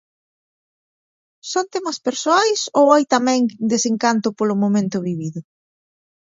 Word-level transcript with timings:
Son 1.51 1.65
temas 1.73 1.97
persoais 2.07 2.59
ou 2.79 2.85
hai 2.93 3.03
tamén 3.15 3.41
desencanto 3.73 4.27
polo 4.37 4.55
momento 4.63 4.97
vivido? 5.07 5.39